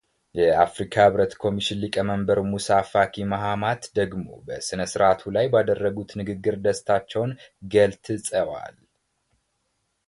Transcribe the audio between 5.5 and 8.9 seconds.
ባደረጉት ንግግር ደስታቸውን ገልትጸዋል